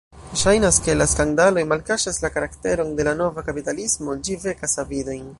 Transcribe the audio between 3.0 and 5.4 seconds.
de la nova kapitalismo: ĝi vekas avidojn.